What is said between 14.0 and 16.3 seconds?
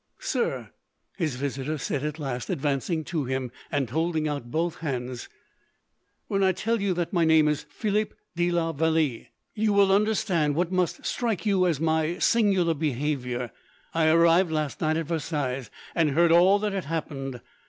arrived last night at Versailles, and